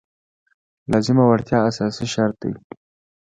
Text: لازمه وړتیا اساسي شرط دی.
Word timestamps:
لازمه 0.91 1.23
وړتیا 1.27 1.59
اساسي 1.69 2.05
شرط 2.13 2.35
دی. 2.43 2.51